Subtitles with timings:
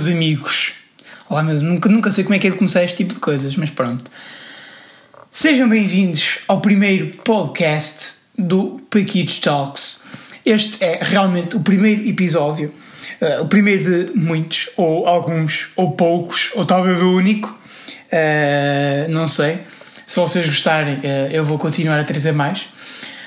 [0.00, 0.72] meus amigos.
[1.28, 1.60] Olá, meus...
[1.60, 4.10] Nunca, nunca sei como é que é de começar este tipo de coisas, mas pronto.
[5.30, 10.00] Sejam bem-vindos ao primeiro podcast do Paquitos Talks.
[10.42, 12.72] Este é realmente o primeiro episódio,
[13.20, 17.48] uh, o primeiro de muitos, ou alguns, ou poucos, ou talvez o único.
[18.10, 19.58] Uh, não sei.
[20.06, 22.66] Se vocês gostarem, uh, eu vou continuar a trazer mais.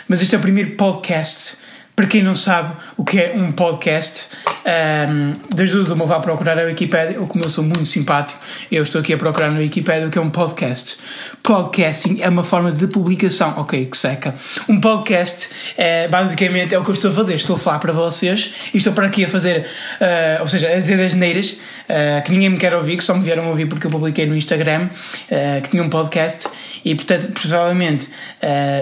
[0.07, 1.55] Mas este é o primeiro podcast.
[1.95, 4.25] Para quem não sabe o que é um podcast,
[4.65, 8.39] um, das duas uma vá procurar a Wikipedia, como eu sou muito simpático,
[8.71, 10.97] eu estou aqui a procurar na Wikipedia o que é um podcast.
[11.41, 14.35] Podcasting é uma forma de publicação, ok, que seca.
[14.67, 17.91] Um podcast é basicamente é o que eu estou a fazer, estou a falar para
[17.91, 19.67] vocês e estou para aqui a fazer,
[19.99, 23.13] uh, ou seja, a dizer as neiras uh, que ninguém me quer ouvir, que só
[23.13, 26.47] me vieram ouvir porque eu publiquei no Instagram uh, que tinha um podcast
[26.85, 28.09] e portanto, provavelmente,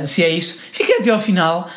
[0.06, 1.70] se é isso, fiquem até ao final,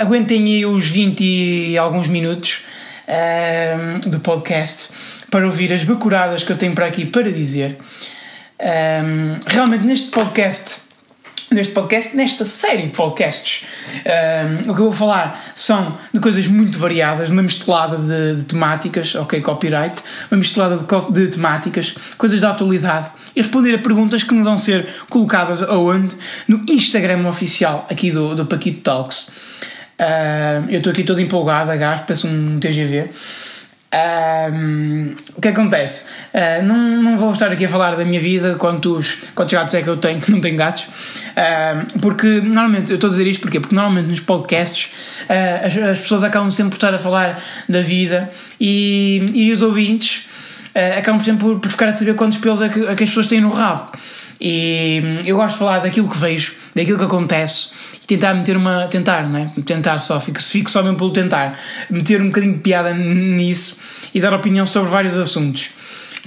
[0.00, 2.62] aguentem aí os 20 e alguns minutos
[3.10, 4.88] um, do podcast
[5.30, 7.78] para ouvir as bacuradas que eu tenho para aqui para dizer.
[8.60, 10.82] Um, realmente, neste podcast,
[11.50, 13.64] neste podcast, nesta série de podcasts,
[14.66, 18.44] um, o que eu vou falar são de coisas muito variadas, uma misturada de, de
[18.44, 24.22] temáticas, ok, copyright, uma misturada de, de, temáticas, coisas da atualidade e responder a perguntas
[24.22, 26.14] que me vão ser colocadas aonde?
[26.46, 29.30] No Instagram oficial aqui do, do Paquito Talks.
[30.00, 33.10] Uh, eu estou aqui todo empolgado, a gás, parece um TGV.
[33.92, 36.06] Uh, o que acontece?
[36.32, 39.82] Uh, não, não vou estar aqui a falar da minha vida, quantos, quantos gatos é
[39.82, 43.42] que eu tenho, que não tenho gatos, uh, porque normalmente, eu estou a dizer isto
[43.42, 44.92] porque, porque normalmente nos podcasts
[45.28, 50.28] as, as, pessoas acabam sempre por estar a falar da vida e, e os ouvintes
[50.96, 53.26] acabam sempre por, por ficar a saber quantos pelos é que, é que as pessoas
[53.26, 53.92] têm no rabo.
[54.40, 57.68] E eu gosto de falar daquilo que vejo, daquilo que acontece
[58.02, 58.88] e tentar meter uma.
[58.88, 59.50] tentar, não é?
[59.62, 61.60] Tentar só, fico, fico só mesmo pelo tentar.
[61.90, 63.76] Meter um bocadinho de piada nisso
[64.14, 65.70] e dar opinião sobre vários assuntos.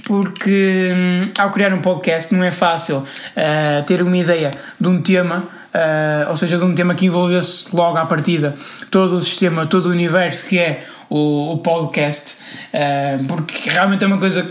[0.04, 5.00] Porque hum, ao criar um podcast não é fácil uh, ter uma ideia de um
[5.00, 8.54] tema, uh, ou seja, de um tema que envolvesse logo à partida
[8.90, 12.36] todo o sistema, todo o universo que é o, o podcast,
[12.72, 14.46] uh, porque realmente é uma coisa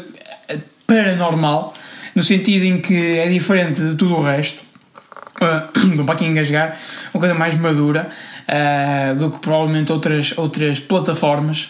[0.87, 1.73] paranormal
[2.15, 4.63] no sentido em que é diferente de tudo o resto,
[5.41, 6.77] uh, um pouquinho engasgar,
[7.13, 8.09] uma coisa mais madura
[8.47, 11.69] uh, do que provavelmente outras, outras plataformas.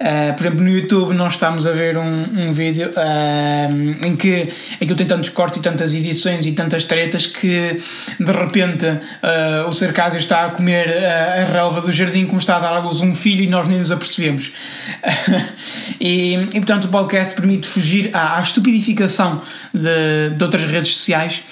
[0.00, 4.48] Uh, por exemplo, no YouTube nós estamos a ver um, um vídeo uh, em, que,
[4.80, 7.78] em que eu tenho tantos cortes e tantas edições e tantas tretas que
[8.18, 12.60] de repente uh, o Cercásio está a comer a relva do jardim como está a
[12.60, 14.52] dar à luz um filho e nós nem nos apercebemos.
[16.00, 19.42] e, e portanto o podcast permite fugir à, à estupidificação
[19.74, 21.42] de, de outras redes sociais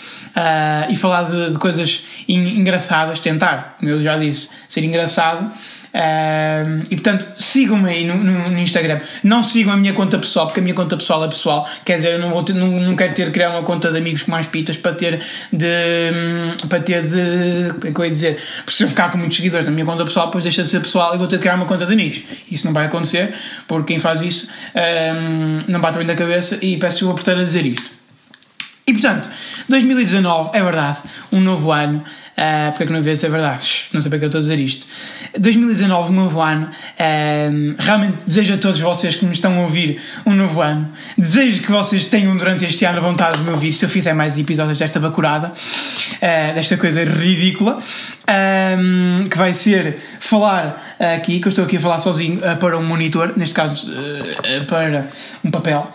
[0.89, 5.51] e falar de, de coisas engraçadas, tentar, como eu já disse, ser engraçado.
[5.89, 9.01] Uh, e portanto, sigam-me aí no, no, no, Instagram.
[9.25, 11.67] Não sigam a minha conta pessoal, porque a minha conta pessoal é pessoal.
[11.85, 14.23] Quer dizer, eu não, vou ter, não, não quero ter criar uma conta de amigos
[14.23, 16.67] com mais pitas para ter de.
[16.69, 17.73] para ter de.
[17.75, 18.43] como é que eu ia dizer?
[18.59, 20.81] Porque se eu ficar com muitos seguidores na minha conta pessoal, depois deixa de ser
[20.81, 22.23] pessoal e vou ter de criar uma conta de amigos.
[22.51, 23.35] Isso não vai acontecer,
[23.67, 24.49] porque quem faz isso
[25.67, 27.98] não bate bem da cabeça e peço desculpa por estar a dizer isto.
[28.89, 29.29] E portanto,
[29.69, 30.99] 2019 é verdade,
[31.31, 32.03] um novo ano.
[32.39, 33.87] Uh, porque é que não devia ser verdade?
[33.93, 34.87] Não sei para que eu estou a dizer isto.
[35.39, 36.71] 2019, um novo ano.
[36.95, 40.89] Uh, realmente desejo a todos vocês que me estão a ouvir um novo ano.
[41.19, 44.39] Desejo que vocês tenham durante este ano vontade de me ouvir se eu fizer mais
[44.39, 47.81] episódios desta bacurada, uh, desta coisa ridícula,
[49.29, 53.33] que vai ser falar aqui, que eu estou aqui a falar sozinho para um monitor,
[53.37, 53.87] neste caso
[54.69, 55.09] para
[55.45, 55.93] um papel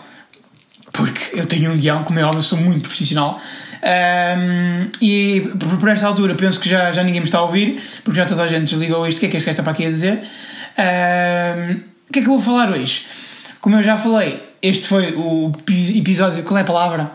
[0.94, 3.40] porque eu tenho um guião, como é óbvio, sou muito profissional.
[3.82, 5.42] Um, e
[5.80, 8.44] por, esta altura penso que já, já ninguém me está a ouvir, porque já toda
[8.44, 9.18] a gente desligou isto.
[9.18, 10.20] O que é que este gajo está para aqui a dizer?
[10.78, 11.72] Um,
[12.08, 13.04] o que é que eu vou falar hoje?
[13.60, 16.44] Como eu já falei, este foi o episódio.
[16.44, 17.10] Qual é a palavra?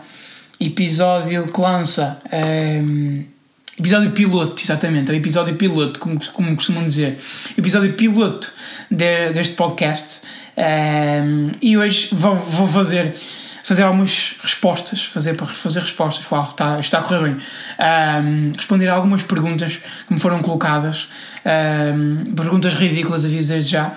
[0.60, 2.20] Episódio que lança.
[2.30, 3.24] Um,
[3.78, 5.10] episódio piloto, exatamente.
[5.10, 7.18] É o episódio piloto, como, como costumam dizer.
[7.56, 8.52] Episódio piloto
[8.90, 10.20] de, deste podcast.
[11.62, 13.16] e hoje vou, vou fazer
[13.70, 17.36] fazer algumas respostas, fazer para fazer respostas, uau, está, está a correr bem.
[17.78, 21.06] Um, responder a algumas perguntas que me foram colocadas,
[21.94, 23.94] um, perguntas ridículas, aviso desde já,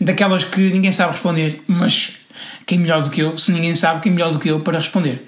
[0.00, 2.18] daquelas que ninguém sabe responder, mas
[2.66, 5.26] quem melhor do que eu, se ninguém sabe, quem melhor do que eu para responder.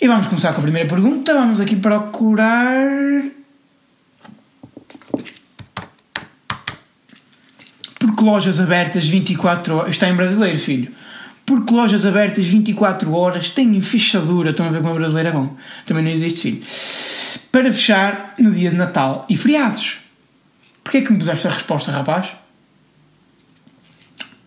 [0.00, 1.34] E vamos começar com a primeira pergunta.
[1.34, 2.80] Vamos aqui procurar.
[7.98, 9.90] Porque lojas abertas 24 horas.
[9.90, 10.97] Está em brasileiro, filho
[11.48, 14.50] porque lojas abertas 24 horas têm fechadura.
[14.50, 15.56] Estão a ver como o brasileiro é bom.
[15.86, 16.62] Também não existe filho.
[17.50, 19.96] Para fechar no dia de Natal e feriados.
[20.84, 22.28] Porquê é que me puseste a resposta, rapaz?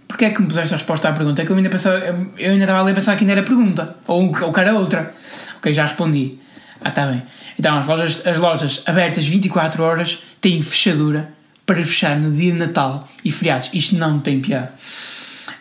[0.07, 1.41] Porquê é que me puseste a resposta à pergunta?
[1.41, 1.97] É que eu ainda, pensava,
[2.37, 3.95] eu ainda estava ali a pensar que ainda era pergunta.
[4.05, 5.15] Ou, ou que era outra.
[5.57, 6.37] Ok, já respondi.
[6.79, 7.23] Ah, está bem.
[7.57, 11.33] Então, as lojas, as lojas abertas 24 horas têm fechadura
[11.65, 13.71] para fechar no dia de Natal e feriados.
[13.73, 14.71] Isto não tem piada.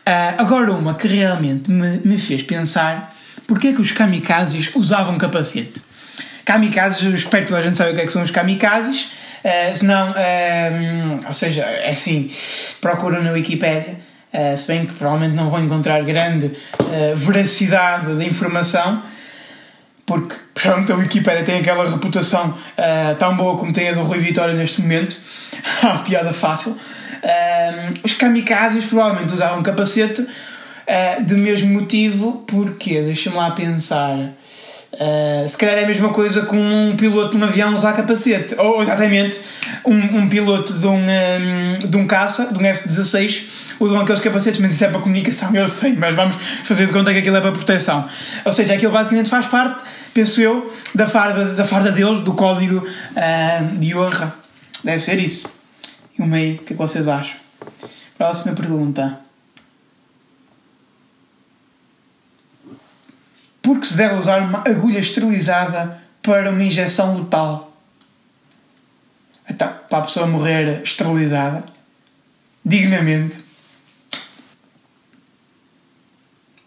[0.06, 3.14] Uh, agora, uma que realmente me, me fez pensar
[3.47, 5.82] porque é que os kamikazes usavam capacete.
[6.44, 9.08] Kamikazes, eu espero que toda a gente saiba o que é que são os kamikazes.
[9.44, 12.31] Uh, se não, uh, ou seja, é assim,
[12.81, 13.99] procura na Wikipedia,
[14.32, 19.02] uh, se bem que provavelmente não vão encontrar grande uh, veracidade da informação,
[20.06, 24.19] porque pronto, a Wikipedia tem aquela reputação uh, tão boa como tem a do Rui
[24.19, 25.17] Vitória neste momento.
[25.82, 26.79] a piada fácil.
[27.22, 34.17] Uh, os kamikazes provavelmente usavam capacete uh, de mesmo motivo, porque deixa-me lá pensar.
[34.93, 38.55] Uh, se calhar é a mesma coisa com um piloto de um avião usar capacete,
[38.58, 39.40] ou exatamente
[39.84, 43.44] um, um piloto de um, um, de um caça, de um F-16,
[43.78, 47.12] usam aqueles capacetes, mas isso é para comunicação, eu sei, mas vamos fazer de conta
[47.12, 48.08] que aquilo é para proteção.
[48.44, 49.82] Ou seja, aquilo basicamente faz parte,
[50.12, 54.34] penso eu, da farda, da farda deles, do código uh, de honra.
[54.82, 55.60] Deve ser isso.
[56.20, 57.40] E o meio, o que é que vocês acham?
[58.19, 59.20] Próxima pergunta.
[63.62, 67.75] Porque se deve usar uma agulha esterilizada para uma injeção letal?
[69.49, 71.64] Então, para a pessoa morrer esterilizada,
[72.62, 73.43] dignamente.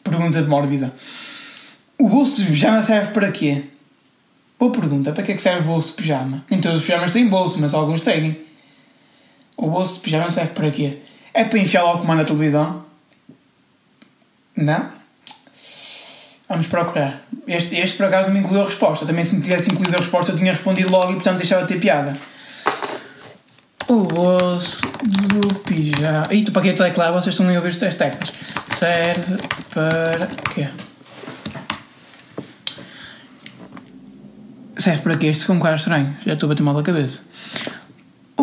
[0.03, 0.95] Pergunta de mórbida.
[1.99, 3.65] O bolso de pijama serve para quê?
[4.57, 5.11] Boa pergunta.
[5.11, 6.43] Para que é que serve o bolso de pijama?
[6.49, 8.51] Nem todos os pijamas têm bolso, mas alguns têm.
[9.57, 10.97] O bolso de pijama serve para quê?
[11.33, 12.83] É para enfiar o comando da televisão?
[14.55, 14.89] Não?
[16.47, 17.21] Vamos procurar.
[17.47, 19.05] Este, este por acaso me incluiu a resposta.
[19.05, 21.69] Também se me tivesse incluído a resposta eu tinha respondido logo e portanto deixava de
[21.69, 22.17] ter piada.
[23.87, 26.27] O bolso do pijama.
[26.31, 28.31] E tu para que é claro, vocês estão a ouvir estas teclas.
[28.75, 29.37] Serve
[29.73, 30.69] para quê?
[34.77, 35.29] Serve para quê?
[35.29, 36.15] Isto ficou um bocado estranho.
[36.25, 37.23] Já estou a bater mal da cabeça.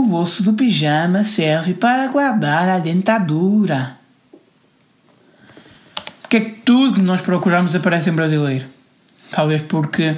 [0.00, 3.99] O bolso do pijama serve para guardar a dentadura.
[6.23, 8.64] Porque é que tudo que nós procuramos aparece em brasileiro?
[9.31, 10.17] Talvez porque,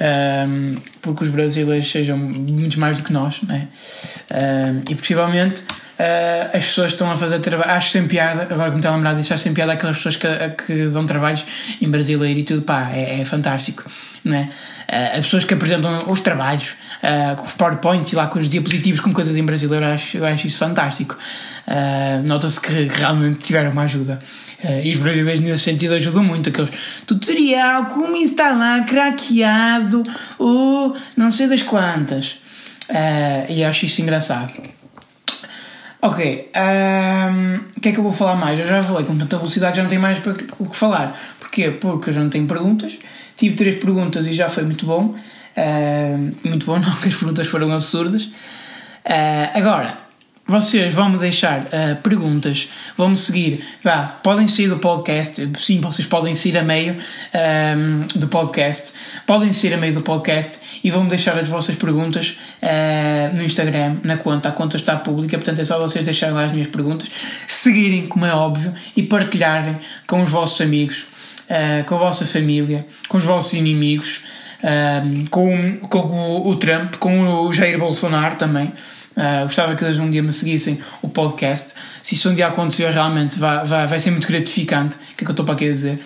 [0.00, 3.68] um, porque os brasileiros sejam muito mais do que nós, né?
[4.32, 5.62] Um, e possivelmente
[5.98, 7.70] uh, as pessoas estão a fazer trabalho.
[7.70, 10.16] Acho sem piada, agora que me está a lembrar disso, acho sem piada aquelas pessoas
[10.16, 10.26] que,
[10.66, 11.44] que dão trabalhos
[11.80, 13.84] em brasileiro e tudo, pá, é, é fantástico,
[14.24, 14.50] né?
[14.88, 16.68] Uh, as pessoas que apresentam os trabalhos
[17.02, 20.24] uh, com os PowerPoint e lá com os diapositivos com coisas em brasileiro, acho, eu
[20.24, 21.16] acho isso fantástico.
[22.24, 24.18] Nota-se que realmente tiveram uma ajuda.
[24.82, 26.48] E os brasileiros nesse sentido ajudam muito.
[26.48, 26.70] Aqueles
[27.06, 30.02] tutorial, como instalar craqueado
[30.38, 32.38] ou não sei das quantas.
[33.50, 34.77] E acho isso engraçado.
[36.00, 38.58] Ok, um, o que é que eu vou falar mais?
[38.60, 40.18] Eu já falei com tanta velocidade já não tenho mais
[40.58, 41.18] o que falar.
[41.40, 41.72] Porquê?
[41.72, 42.96] Porque eu já não tenho perguntas.
[43.36, 45.16] Tive três perguntas e já foi muito bom.
[45.56, 48.24] Uh, muito bom, não, que as perguntas foram absurdas.
[48.24, 49.96] Uh, agora,
[50.48, 55.78] vocês vão me deixar uh, perguntas, vão me seguir, vá, podem sair do podcast, sim,
[55.78, 58.94] vocês podem sair a meio um, do podcast,
[59.26, 63.42] podem sair a meio do podcast e vão me deixar as vossas perguntas uh, no
[63.42, 66.68] Instagram, na conta, a conta está pública, portanto é só vocês deixarem lá as minhas
[66.68, 67.10] perguntas,
[67.46, 71.04] seguirem, como é óbvio, e partilharem com os vossos amigos,
[71.44, 74.22] uh, com a vossa família, com os vossos inimigos,
[75.30, 78.72] com, com o, o Trump, com o Jair Bolsonaro também.
[79.18, 81.74] Uh, gostava que eles um dia me seguissem o podcast.
[82.04, 84.94] Se isso um dia acontecer, realmente vai, vai, vai ser muito gratificante.
[84.94, 85.98] O que é que eu estou para aqui a dizer?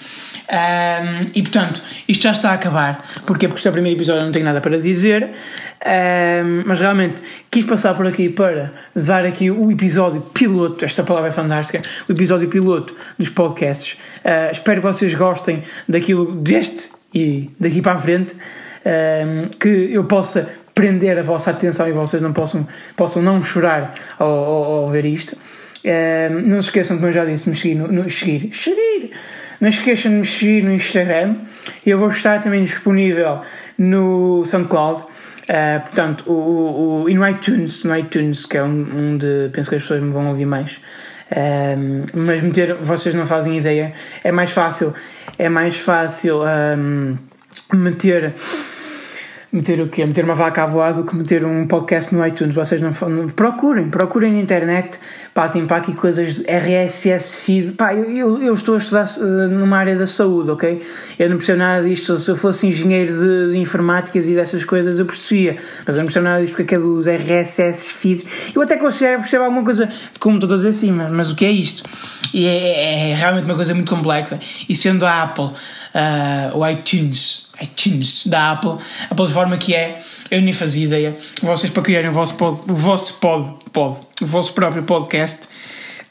[0.53, 2.99] Um, e portanto, isto já está a acabar.
[3.27, 3.49] Porquê?
[3.49, 5.31] Porque este é o primeiro episódio, não tenho nada para dizer.
[5.85, 10.83] Um, mas realmente quis passar por aqui para dar aqui o episódio piloto.
[10.85, 11.83] Esta palavra é fantástica.
[12.09, 13.99] O episódio piloto dos podcasts.
[14.25, 18.35] Uh, espero que vocês gostem daquilo deste e daqui para a frente.
[18.85, 23.93] Um, que eu possa prender a vossa atenção e vocês não possam, possam não chorar
[24.19, 25.37] ao, ao, ao ver isto.
[25.85, 29.11] Uh, não se esqueçam, como eu já disse, de me seguir, no, no, seguir, seguir.
[29.61, 31.37] Não se esqueçam de me seguir no Instagram.
[31.85, 33.41] Eu vou estar também disponível
[33.77, 35.03] no SoundCloud.
[35.03, 39.77] Uh, portanto, o, o, e no iTunes, no iTunes, que é um, onde penso que
[39.77, 40.81] as pessoas me vão ouvir mais.
[41.35, 44.93] Um, mas meter, vocês não fazem ideia, é mais fácil,
[45.39, 47.17] é mais fácil um,
[47.73, 48.35] meter
[49.53, 50.07] meter o quê?
[50.07, 52.55] Meter uma vaca à voar do que meter um podcast no iTunes.
[52.55, 54.99] Vocês não, não procurem, procurem na internet.
[55.35, 57.73] Pá, tem pá aqui coisas RSS feed.
[57.73, 60.81] Pá, eu, eu, estou a estudar uh, numa área da saúde, ok?
[61.19, 62.19] Eu não percebo nada disto.
[62.19, 65.57] Se eu fosse engenheiro de, de informáticas e dessas coisas, eu percebia.
[65.87, 68.25] Mas eu não percebo nada disto porque aquele dos RSS feeds.
[68.55, 71.45] Eu até considero perceber alguma coisa, como estou a dizer assim, mas, mas o que
[71.45, 71.83] é isto?
[72.33, 74.41] E é, é realmente uma coisa muito complexa.
[74.67, 75.51] E sendo a Apple
[75.95, 78.27] uh, o iTunes, iTunes.
[78.27, 78.79] Da Apple,
[79.11, 81.17] a plataforma que é, eu nem fazia ideia.
[81.43, 85.49] Vocês para criarem o vosso pod, o vosso pod, pod, o vosso próprio podcast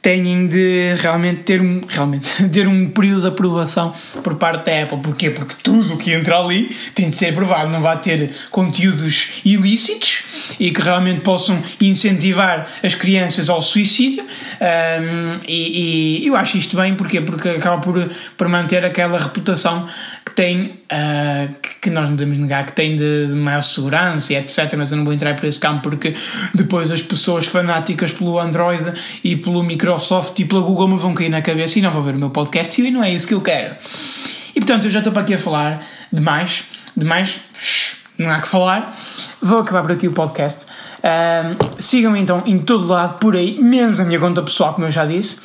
[0.02, 3.94] têm de realmente ter um, realmente, ter um período de aprovação
[4.24, 4.98] por parte da Apple.
[5.00, 5.30] Porquê?
[5.30, 7.72] Porque tudo o que entra ali tem de ser aprovado.
[7.72, 10.24] Não vai ter conteúdos ilícitos
[10.60, 14.24] e que realmente possam incentivar as crianças ao suicídio.
[14.24, 17.22] Um, e, e, eu acho isto bem, porquê?
[17.22, 19.88] Porque acaba por, por manter aquela reputação
[20.32, 24.74] que tem, uh, que nós não podemos negar, que tem de, maior segurança etc.
[24.78, 26.16] Mas eu não vou entrar por esse campo porque
[26.54, 31.30] depois as pessoas fanáticas pelo Android e pelo Microsoft e pela Google me vão cair
[31.30, 33.42] na cabeça e não vão ver o meu podcast e não é isso que eu
[33.42, 33.76] quero.
[34.56, 36.64] E portanto, eu já estou para aqui a falar demais,
[36.96, 37.40] demais,
[38.18, 38.98] não há que falar.
[39.42, 40.66] Vou acabar por aqui o podcast.
[41.00, 44.92] Uh, Sigam-me então em todo lado por aí, menos na minha conta pessoal, como eu
[44.92, 45.40] já disse.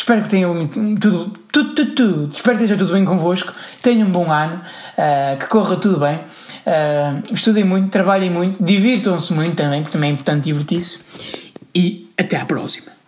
[0.00, 2.32] Espero que tenham tudo, tudo, tudo, tudo.
[2.32, 3.52] Espero que esteja tudo bem convosco.
[3.82, 4.62] Tenham um bom ano,
[4.96, 6.16] uh, que corra tudo bem.
[6.16, 11.04] Uh, estudem muito, trabalhem muito, divirtam-se muito também, porque também é importante divertir-se.
[11.74, 12.99] E até à próxima.